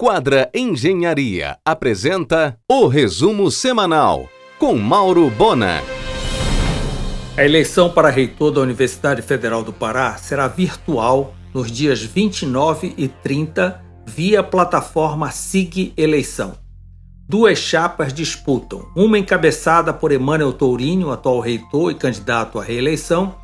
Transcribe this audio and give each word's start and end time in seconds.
Quadra 0.00 0.48
Engenharia 0.54 1.58
apresenta 1.64 2.56
o 2.70 2.86
resumo 2.86 3.50
semanal 3.50 4.28
com 4.56 4.78
Mauro 4.78 5.28
Bona. 5.28 5.82
A 7.36 7.44
eleição 7.44 7.90
para 7.90 8.08
reitor 8.08 8.52
da 8.52 8.60
Universidade 8.60 9.22
Federal 9.22 9.64
do 9.64 9.72
Pará 9.72 10.16
será 10.16 10.46
virtual 10.46 11.34
nos 11.52 11.68
dias 11.68 12.00
29 12.00 12.94
e 12.96 13.08
30 13.08 13.82
via 14.06 14.40
plataforma 14.40 15.32
SIG 15.32 15.92
Eleição. 15.96 16.56
Duas 17.28 17.58
chapas 17.58 18.12
disputam, 18.12 18.86
uma 18.94 19.18
encabeçada 19.18 19.92
por 19.92 20.12
Emmanuel 20.12 20.52
Tourinho, 20.52 21.10
atual 21.10 21.40
reitor 21.40 21.90
e 21.90 21.96
candidato 21.96 22.60
à 22.60 22.62
reeleição, 22.62 23.34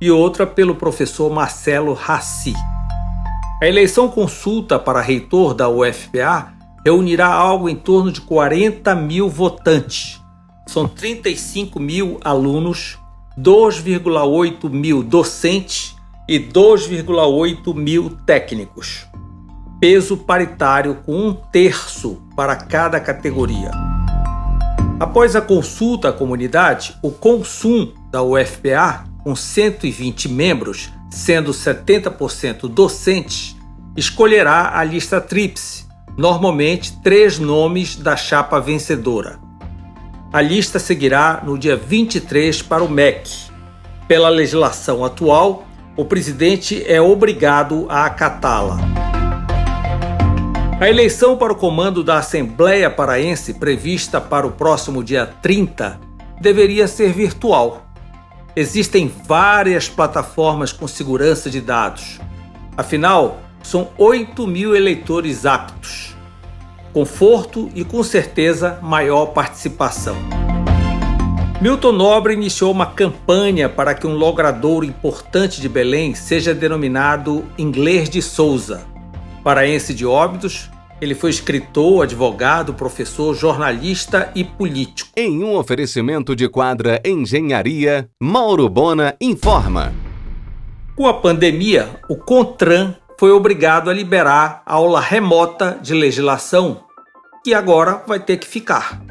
e 0.00 0.12
outra 0.12 0.46
pelo 0.46 0.76
professor 0.76 1.28
Marcelo 1.28 1.92
Rassi. 1.92 2.54
A 3.64 3.66
eleição 3.66 4.10
consulta 4.10 4.78
para 4.78 5.00
reitor 5.00 5.54
da 5.54 5.70
UFPA 5.70 6.52
reunirá 6.84 7.28
algo 7.28 7.66
em 7.66 7.74
torno 7.74 8.12
de 8.12 8.20
40 8.20 8.94
mil 8.94 9.26
votantes. 9.26 10.20
São 10.66 10.86
35 10.86 11.80
mil 11.80 12.20
alunos, 12.22 12.98
2,8 13.40 14.68
mil 14.68 15.02
docentes 15.02 15.96
e 16.28 16.38
2,8 16.38 17.74
mil 17.74 18.10
técnicos. 18.26 19.06
Peso 19.80 20.18
paritário 20.18 20.96
com 20.96 21.28
um 21.28 21.32
terço 21.32 22.20
para 22.36 22.54
cada 22.54 23.00
categoria. 23.00 23.70
Após 25.00 25.34
a 25.34 25.40
consulta 25.40 26.10
à 26.10 26.12
comunidade, 26.12 26.94
o 27.02 27.10
Consum 27.10 27.94
da 28.10 28.22
UFPA, 28.22 29.06
com 29.24 29.34
120 29.34 30.28
membros, 30.28 30.92
sendo 31.10 31.50
70% 31.50 32.68
docentes, 32.68 33.56
escolherá 33.96 34.78
a 34.78 34.84
lista 34.84 35.20
tríplice, 35.20 35.86
normalmente 36.16 37.00
três 37.02 37.38
nomes 37.38 37.96
da 37.96 38.16
chapa 38.16 38.60
vencedora. 38.60 39.38
A 40.32 40.42
lista 40.42 40.78
seguirá 40.78 41.42
no 41.44 41.56
dia 41.56 41.76
23 41.76 42.60
para 42.62 42.84
o 42.84 42.88
MEC. 42.88 43.30
Pela 44.06 44.28
legislação 44.28 45.04
atual, 45.04 45.64
o 45.96 46.04
presidente 46.04 46.84
é 46.86 47.00
obrigado 47.00 47.86
a 47.88 48.04
acatá-la. 48.04 48.78
A 50.80 50.90
eleição 50.90 51.36
para 51.36 51.52
o 51.52 51.56
comando 51.56 52.02
da 52.02 52.18
Assembleia 52.18 52.90
Paraense, 52.90 53.54
prevista 53.54 54.20
para 54.20 54.46
o 54.46 54.50
próximo 54.50 55.04
dia 55.04 55.24
30, 55.24 56.00
deveria 56.40 56.88
ser 56.88 57.12
virtual. 57.12 57.83
Existem 58.56 59.12
várias 59.26 59.88
plataformas 59.88 60.72
com 60.72 60.86
segurança 60.86 61.50
de 61.50 61.60
dados. 61.60 62.20
Afinal, 62.76 63.40
são 63.64 63.88
8 63.98 64.46
mil 64.46 64.76
eleitores 64.76 65.44
aptos. 65.44 66.14
Conforto 66.92 67.68
e, 67.74 67.84
com 67.84 68.00
certeza, 68.04 68.78
maior 68.80 69.26
participação. 69.26 70.16
Milton 71.60 71.92
Nobre 71.92 72.34
iniciou 72.34 72.70
uma 72.70 72.86
campanha 72.86 73.68
para 73.68 73.92
que 73.92 74.06
um 74.06 74.14
logradouro 74.14 74.86
importante 74.86 75.60
de 75.60 75.68
Belém 75.68 76.14
seja 76.14 76.54
denominado 76.54 77.44
Inglês 77.58 78.08
de 78.08 78.22
Souza. 78.22 78.86
Paraense 79.42 79.92
de 79.92 80.06
Óbidos, 80.06 80.70
ele 81.04 81.14
foi 81.14 81.30
escritor, 81.30 82.04
advogado, 82.04 82.74
professor, 82.74 83.34
jornalista 83.34 84.32
e 84.34 84.42
político. 84.42 85.10
Em 85.16 85.44
um 85.44 85.56
oferecimento 85.56 86.34
de 86.34 86.48
quadra 86.48 87.00
Engenharia, 87.04 88.08
Mauro 88.20 88.68
Bona 88.68 89.14
informa. 89.20 89.92
Com 90.96 91.06
a 91.06 91.14
pandemia, 91.14 92.00
o 92.08 92.16
CONTRAN 92.16 92.94
foi 93.18 93.30
obrigado 93.30 93.90
a 93.90 93.92
liberar 93.92 94.62
a 94.64 94.74
aula 94.74 95.00
remota 95.00 95.78
de 95.82 95.92
legislação, 95.92 96.84
que 97.44 97.52
agora 97.52 98.02
vai 98.06 98.18
ter 98.18 98.38
que 98.38 98.46
ficar. 98.46 99.02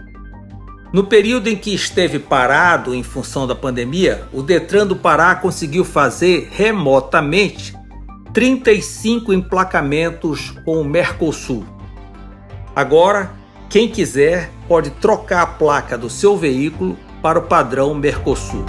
No 0.94 1.03
período 1.03 1.47
em 1.47 1.55
que 1.55 1.73
esteve 1.73 2.19
parado 2.19 2.94
em 2.94 3.02
função 3.02 3.47
da 3.47 3.55
pandemia, 3.55 4.27
o 4.31 4.44
Detran 4.44 4.86
do 4.86 4.95
Pará 4.95 5.33
conseguiu 5.36 5.83
fazer 5.83 6.49
remotamente 6.52 7.73
35 8.33 9.33
emplacamentos 9.33 10.52
com 10.65 10.81
o 10.81 10.83
Mercosul. 10.83 11.73
Agora, 12.76 13.32
quem 13.70 13.88
quiser 13.88 14.50
pode 14.67 14.89
trocar 14.89 15.44
a 15.44 15.48
placa 15.48 15.95
do 15.95 16.10
seu 16.10 16.36
veículo 16.36 16.98
para 17.22 17.38
o 17.38 17.44
padrão 17.44 17.94
Mercosul. 17.94 18.66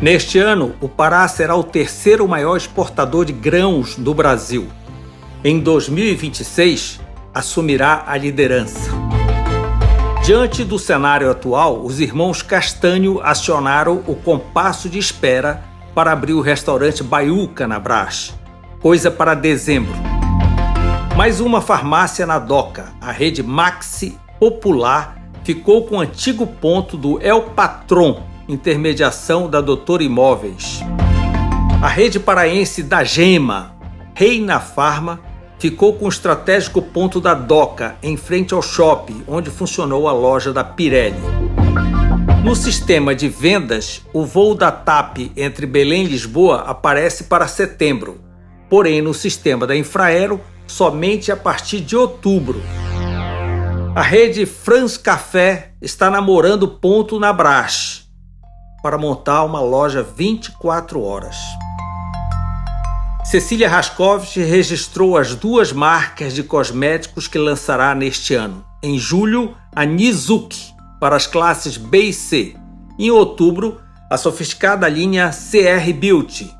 Neste 0.00 0.38
ano, 0.38 0.74
o 0.80 0.88
Pará 0.88 1.26
será 1.26 1.56
o 1.56 1.64
terceiro 1.64 2.28
maior 2.28 2.56
exportador 2.56 3.24
de 3.24 3.32
grãos 3.32 3.96
do 3.96 4.12
Brasil. 4.14 4.68
Em 5.42 5.58
2026, 5.58 7.00
assumirá 7.34 8.04
a 8.06 8.16
liderança. 8.16 8.90
Diante 10.22 10.62
do 10.62 10.78
cenário 10.78 11.30
atual, 11.30 11.84
os 11.84 12.00
irmãos 12.00 12.42
Castanho 12.42 13.18
acionaram 13.22 14.04
o 14.06 14.14
compasso 14.14 14.88
de 14.88 14.98
espera 14.98 15.64
para 15.94 16.12
abrir 16.12 16.34
o 16.34 16.42
restaurante 16.42 17.02
Baiuca 17.02 17.66
na 17.66 17.80
Brás, 17.80 18.34
coisa 18.80 19.10
para 19.10 19.34
dezembro. 19.34 20.07
Mais 21.18 21.40
uma 21.40 21.60
farmácia 21.60 22.24
na 22.24 22.38
Doca, 22.38 22.92
a 23.00 23.10
rede 23.10 23.42
Maxi 23.42 24.16
Popular, 24.38 25.20
ficou 25.42 25.84
com 25.84 25.96
o 25.96 26.00
antigo 26.00 26.46
ponto 26.46 26.96
do 26.96 27.20
El 27.20 27.42
Patron, 27.42 28.22
intermediação 28.48 29.50
da 29.50 29.60
Doutor 29.60 30.00
Imóveis. 30.00 30.78
A 31.82 31.88
rede 31.88 32.20
paraense 32.20 32.84
da 32.84 33.02
Gema, 33.02 33.74
Reina 34.14 34.60
Farma, 34.60 35.18
ficou 35.58 35.92
com 35.94 36.04
o 36.04 36.08
estratégico 36.08 36.80
ponto 36.80 37.20
da 37.20 37.34
Doca, 37.34 37.96
em 38.00 38.16
frente 38.16 38.54
ao 38.54 38.62
shopping, 38.62 39.24
onde 39.26 39.50
funcionou 39.50 40.06
a 40.06 40.12
loja 40.12 40.52
da 40.52 40.62
Pirelli. 40.62 41.18
No 42.44 42.54
sistema 42.54 43.12
de 43.12 43.28
vendas, 43.28 44.02
o 44.12 44.24
voo 44.24 44.54
da 44.54 44.70
TAP 44.70 45.32
entre 45.36 45.66
Belém 45.66 46.04
e 46.04 46.10
Lisboa 46.10 46.60
aparece 46.60 47.24
para 47.24 47.48
setembro, 47.48 48.20
porém 48.70 49.02
no 49.02 49.12
sistema 49.12 49.66
da 49.66 49.76
Infraero 49.76 50.40
somente 50.68 51.32
a 51.32 51.36
partir 51.36 51.80
de 51.80 51.96
outubro. 51.96 52.62
A 53.94 54.02
rede 54.02 54.46
France 54.46 54.98
Café 54.98 55.72
está 55.82 56.08
namorando 56.08 56.68
ponto 56.68 57.18
na 57.18 57.32
Brás 57.32 58.06
para 58.82 58.96
montar 58.96 59.42
uma 59.44 59.60
loja 59.60 60.02
24 60.02 61.02
horas. 61.02 61.36
Cecília 63.24 63.68
Raskovich 63.68 64.40
registrou 64.40 65.16
as 65.16 65.34
duas 65.34 65.72
marcas 65.72 66.32
de 66.32 66.42
cosméticos 66.42 67.26
que 67.26 67.38
lançará 67.38 67.94
neste 67.94 68.34
ano. 68.34 68.64
Em 68.82 68.98
julho, 68.98 69.54
a 69.74 69.84
Nizuki 69.84 70.72
para 71.00 71.16
as 71.16 71.26
classes 71.26 71.76
B 71.76 72.04
e 72.04 72.12
C. 72.12 72.56
Em 72.98 73.10
outubro, 73.10 73.80
a 74.10 74.16
sofisticada 74.16 74.88
linha 74.88 75.30
CR 75.30 75.92
Beauty, 75.92 76.50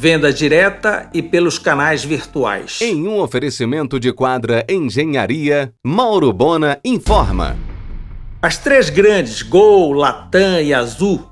venda 0.00 0.32
direta 0.32 1.10
e 1.12 1.20
pelos 1.20 1.58
canais 1.58 2.02
virtuais. 2.02 2.78
Em 2.80 3.06
um 3.06 3.20
oferecimento 3.20 4.00
de 4.00 4.10
quadra 4.14 4.64
Engenharia, 4.66 5.74
Mauro 5.84 6.32
Bona 6.32 6.80
informa. 6.82 7.54
As 8.40 8.56
três 8.56 8.88
grandes, 8.88 9.42
Gol, 9.42 9.92
Latam 9.92 10.58
e 10.58 10.72
Azul, 10.72 11.28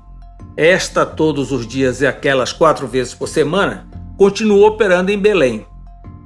esta 0.55 1.03
todos 1.03 1.51
os 1.51 1.65
dias 1.65 2.01
e 2.01 2.05
aquelas 2.05 2.53
quatro 2.53 2.87
vezes 2.87 3.15
por 3.15 3.27
semana, 3.27 3.87
continuou 4.15 4.67
operando 4.67 5.11
em 5.11 5.17
Belém. 5.17 5.65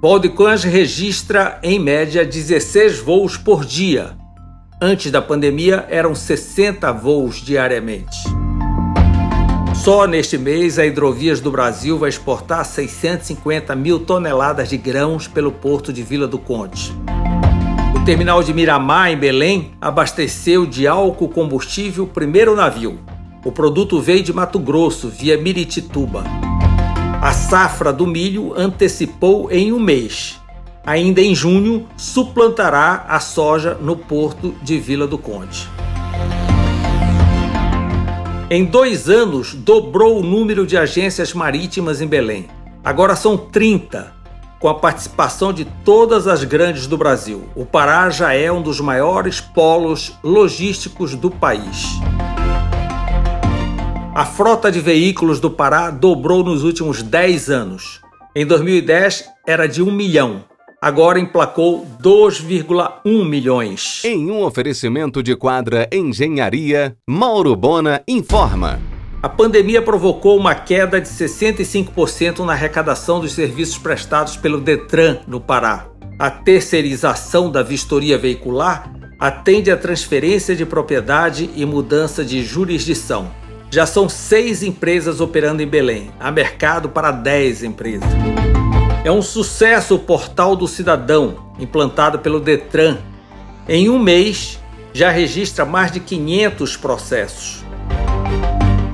Baldecange 0.01 0.67
registra, 0.67 1.61
em 1.63 1.79
média, 1.79 2.25
16 2.25 2.99
voos 2.99 3.37
por 3.37 3.63
dia. 3.63 4.17
Antes 4.81 5.09
da 5.09 5.21
pandemia, 5.21 5.87
eram 5.89 6.13
60 6.13 6.91
voos 6.91 7.37
diariamente. 7.37 8.42
Só 9.83 10.07
neste 10.07 10.37
mês, 10.37 10.79
a 10.79 10.85
Hidrovias 10.85 11.41
do 11.41 11.51
Brasil 11.51 11.99
vai 11.99 12.07
exportar 12.07 12.63
650 12.63 13.75
mil 13.75 13.99
toneladas 13.99 14.69
de 14.69 14.77
grãos 14.77 15.27
pelo 15.27 15.51
porto 15.51 15.91
de 15.91 16.01
Vila 16.01 16.25
do 16.25 16.39
Conde. 16.39 16.95
O 17.93 18.05
terminal 18.05 18.41
de 18.41 18.53
Miramar, 18.53 19.11
em 19.11 19.17
Belém, 19.17 19.73
abasteceu 19.81 20.65
de 20.65 20.87
álcool 20.87 21.27
combustível 21.27 22.05
o 22.05 22.07
primeiro 22.07 22.55
navio. 22.55 22.97
O 23.43 23.51
produto 23.51 23.99
veio 23.99 24.23
de 24.23 24.31
Mato 24.31 24.57
Grosso, 24.57 25.09
via 25.09 25.37
Miritituba. 25.37 26.23
A 27.21 27.33
safra 27.33 27.91
do 27.91 28.07
milho 28.07 28.53
antecipou 28.55 29.51
em 29.51 29.73
um 29.73 29.81
mês. 29.81 30.39
Ainda 30.85 31.19
em 31.19 31.35
junho, 31.35 31.89
suplantará 31.97 33.05
a 33.09 33.19
soja 33.19 33.77
no 33.81 33.97
porto 33.97 34.55
de 34.61 34.79
Vila 34.79 35.05
do 35.05 35.17
Conde. 35.17 35.67
Em 38.55 38.65
dois 38.65 39.09
anos, 39.09 39.55
dobrou 39.55 40.19
o 40.19 40.23
número 40.23 40.67
de 40.67 40.77
agências 40.77 41.33
marítimas 41.33 42.01
em 42.01 42.05
Belém. 42.05 42.47
Agora 42.83 43.15
são 43.15 43.35
30, 43.35 44.13
com 44.59 44.69
a 44.69 44.75
participação 44.75 45.51
de 45.51 45.65
todas 45.83 46.27
as 46.27 46.43
grandes 46.43 46.85
do 46.85 46.95
Brasil. 46.95 47.49
O 47.55 47.65
Pará 47.65 48.11
já 48.11 48.31
é 48.35 48.51
um 48.51 48.61
dos 48.61 48.79
maiores 48.79 49.41
polos 49.41 50.15
logísticos 50.23 51.15
do 51.15 51.31
país. 51.31 51.99
A 54.13 54.23
frota 54.23 54.71
de 54.71 54.79
veículos 54.79 55.39
do 55.39 55.49
Pará 55.49 55.89
dobrou 55.89 56.43
nos 56.43 56.63
últimos 56.63 57.01
10 57.01 57.49
anos. 57.49 58.01
Em 58.35 58.45
2010 58.45 59.29
era 59.47 59.67
de 59.67 59.81
1 59.81 59.91
milhão. 59.91 60.45
Agora 60.83 61.17
emplacou 61.17 61.87
2,1 62.01 63.25
milhões. 63.25 64.01
Em 64.03 64.29
um 64.29 64.43
oferecimento 64.43 65.23
de 65.23 65.33
quadra 65.33 65.87
Engenharia, 65.89 66.97
Mauro 67.09 67.55
Bona 67.55 68.03
informa. 68.05 68.81
A 69.21 69.29
pandemia 69.29 69.81
provocou 69.81 70.37
uma 70.37 70.53
queda 70.53 70.99
de 70.99 71.07
65% 71.07 72.39
na 72.39 72.51
arrecadação 72.51 73.21
dos 73.21 73.31
serviços 73.31 73.77
prestados 73.77 74.35
pelo 74.35 74.59
Detran 74.59 75.19
no 75.25 75.39
Pará. 75.39 75.87
A 76.19 76.29
terceirização 76.29 77.49
da 77.49 77.63
vistoria 77.63 78.17
veicular 78.17 78.91
atende 79.17 79.71
à 79.71 79.77
transferência 79.77 80.53
de 80.53 80.65
propriedade 80.65 81.49
e 81.55 81.65
mudança 81.65 82.25
de 82.25 82.43
jurisdição. 82.43 83.31
Já 83.71 83.85
são 83.85 84.09
seis 84.09 84.61
empresas 84.61 85.21
operando 85.21 85.63
em 85.63 85.67
Belém. 85.67 86.11
Há 86.19 86.29
mercado 86.29 86.89
para 86.89 87.09
dez 87.09 87.63
empresas. 87.63 88.09
É 89.05 89.11
um 89.11 89.21
sucesso 89.21 89.95
o 89.95 89.99
Portal 89.99 90.55
do 90.55 90.65
Cidadão, 90.65 91.35
implantado 91.59 92.19
pelo 92.19 92.39
Detran. 92.39 92.99
Em 93.67 93.89
um 93.89 93.99
mês, 93.99 94.61
já 94.93 95.09
registra 95.09 95.65
mais 95.65 95.91
de 95.91 95.99
500 95.99 96.77
processos. 96.77 97.65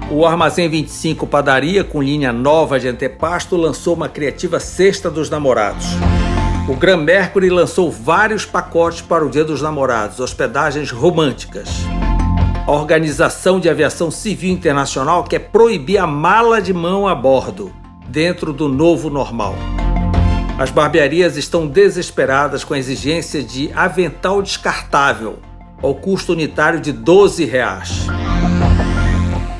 O 0.09 0.25
Armazém 0.25 0.67
25 0.67 1.27
Padaria, 1.27 1.83
com 1.83 2.01
linha 2.01 2.33
nova 2.33 2.79
de 2.79 2.88
antepasto, 2.88 3.56
lançou 3.56 3.94
uma 3.94 4.09
criativa 4.09 4.59
Cesta 4.59 5.11
dos 5.11 5.29
Namorados. 5.29 5.85
O 6.67 6.73
Gran 6.73 6.97
Mercury 6.97 7.51
lançou 7.51 7.91
vários 7.91 8.45
pacotes 8.45 9.01
para 9.01 9.23
o 9.23 9.29
Dia 9.29 9.45
dos 9.45 9.62
Namorados, 9.62 10.19
hospedagens 10.19 10.89
românticas. 10.89 11.69
A 12.65 12.71
Organização 12.71 13.59
de 13.59 13.69
Aviação 13.69 14.09
Civil 14.09 14.51
Internacional 14.51 15.23
quer 15.23 15.51
proibir 15.51 16.00
a 16.00 16.07
mala 16.07 16.59
de 16.59 16.73
mão 16.73 17.07
a 17.07 17.13
bordo, 17.13 17.71
dentro 18.07 18.51
do 18.51 18.67
novo 18.67 19.12
normal. 19.12 19.53
As 20.59 20.69
barbearias 20.69 21.38
estão 21.38 21.65
desesperadas 21.65 22.65
com 22.65 22.73
a 22.73 22.77
exigência 22.77 23.41
de 23.41 23.71
avental 23.73 24.41
descartável, 24.41 25.39
ao 25.81 25.95
custo 25.95 26.33
unitário 26.33 26.81
de 26.81 26.91
12 26.91 27.45
reais. 27.45 28.07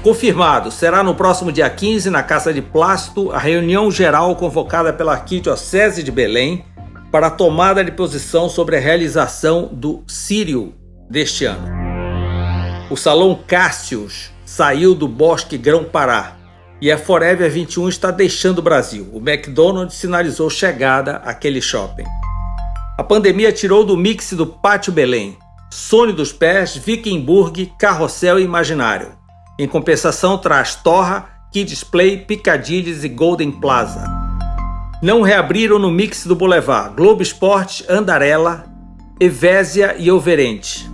Confirmado, 0.04 0.70
será 0.70 1.02
no 1.02 1.16
próximo 1.16 1.54
dia 1.54 1.70
15, 1.70 2.10
na 2.10 2.22
Casa 2.22 2.54
de 2.54 2.62
Plástico, 2.62 3.32
a 3.32 3.40
reunião 3.40 3.90
geral 3.90 4.36
convocada 4.36 4.92
pela 4.92 5.14
Arquidiocese 5.14 6.04
de 6.04 6.12
Belém 6.12 6.66
para 7.10 7.28
a 7.28 7.32
tomada 7.32 7.82
de 7.82 7.92
posição 7.92 8.50
sobre 8.50 8.76
a 8.76 8.80
realização 8.82 9.70
do 9.72 10.04
Sírio 10.06 10.74
deste 11.10 11.46
ano. 11.46 11.66
O 12.92 12.98
Salão 12.98 13.40
Cássius 13.48 14.32
saiu 14.46 14.94
do 14.94 15.08
Bosque 15.08 15.58
Grão-Pará 15.58 16.39
e 16.82 16.92
a 16.92 16.98
Forever 16.98 17.50
21 17.50 17.90
está 17.90 18.12
deixando 18.12 18.60
o 18.60 18.62
Brasil. 18.62 19.10
O 19.14 19.18
McDonald's 19.18 19.98
sinalizou 19.98 20.50
chegada 20.50 21.18
àquele 21.18 21.62
shopping. 21.62 22.06
A 22.98 23.04
pandemia 23.04 23.52
tirou 23.52 23.84
do 23.84 23.98
mix 23.98 24.34
do 24.34 24.46
Pátio 24.46 24.92
Belém 24.92 25.38
Sony 25.72 26.14
dos 26.14 26.34
Pés, 26.34 26.76
Vikingburg, 26.76 27.74
Carrossel 27.78 28.40
e 28.40 28.44
Imaginário. 28.44 29.12
Em 29.60 29.68
compensação, 29.68 30.38
traz 30.38 30.76
Torra, 30.76 31.30
Kids 31.52 31.84
Play, 31.84 32.18
Picadilhas 32.18 33.04
e 33.04 33.10
Golden 33.10 33.52
Plaza 33.52 34.20
não 35.02 35.22
reabriram 35.22 35.80
no 35.80 35.90
mix 35.90 36.26
do 36.26 36.36
Boulevard 36.36 36.94
Globo 36.94 37.22
Esporte, 37.22 37.86
Andarela, 37.88 38.66
Evésia 39.18 39.96
e 39.98 40.12
Overente. 40.12 40.90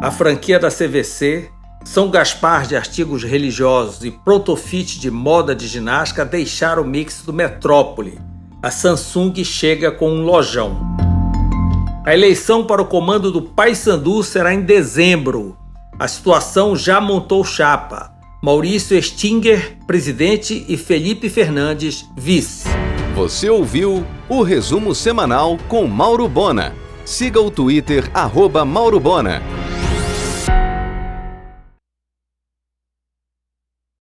A 0.00 0.10
franquia 0.10 0.58
da 0.58 0.68
CVC, 0.68 1.48
São 1.84 2.10
Gaspar 2.10 2.66
de 2.66 2.76
artigos 2.76 3.24
religiosos 3.24 4.04
e 4.04 4.10
Protofit 4.10 4.98
de 5.00 5.10
moda 5.10 5.54
de 5.54 5.66
ginástica 5.66 6.24
deixaram 6.24 6.82
o 6.82 6.86
mix 6.86 7.22
do 7.22 7.32
Metrópole. 7.32 8.18
A 8.62 8.70
Samsung 8.70 9.44
chega 9.44 9.90
com 9.90 10.08
um 10.08 10.22
lojão. 10.22 10.78
A 12.06 12.14
eleição 12.14 12.64
para 12.64 12.80
o 12.80 12.86
comando 12.86 13.30
do 13.30 13.42
Paysandu 13.42 14.22
será 14.22 14.54
em 14.54 14.62
dezembro. 14.62 15.56
A 15.98 16.08
situação 16.08 16.74
já 16.74 17.00
montou 17.00 17.44
chapa. 17.44 18.12
Maurício 18.42 19.00
Stinger, 19.00 19.78
presidente, 19.86 20.64
e 20.68 20.76
Felipe 20.76 21.28
Fernandes, 21.28 22.04
vice. 22.16 22.68
Você 23.14 23.48
ouviu 23.48 24.04
o 24.28 24.42
resumo 24.42 24.94
semanal 24.94 25.58
com 25.68 25.86
Mauro 25.86 26.28
Bona. 26.28 26.74
Siga 27.04 27.40
o 27.40 27.50
Twitter, 27.50 28.10
arroba 28.14 28.64
Mauro 28.64 28.98
Bona. 28.98 29.42